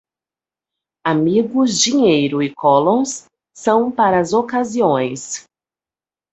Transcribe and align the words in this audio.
Amigos, 1.05 1.77
dinheiro 1.79 2.41
e 2.41 2.51
collons 2.55 3.27
são 3.55 3.91
para 3.91 4.19
as 4.19 4.33
ocasiões. 4.33 5.43